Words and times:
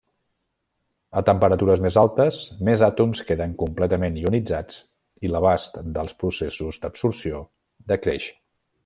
A 1.19 1.21
temperatures 1.29 1.81
més 1.87 1.97
altes, 2.03 2.39
més 2.69 2.83
àtoms 2.87 3.21
queden 3.27 3.53
completament 3.61 4.17
ionitzats 4.23 4.79
i 5.29 5.35
l'abast 5.35 5.79
dels 5.99 6.17
processos 6.25 6.83
d'absorció 6.87 7.45
decreix. 7.93 8.31